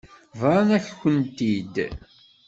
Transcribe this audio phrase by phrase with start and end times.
[0.39, 1.75] Bḍant-akent-t-id.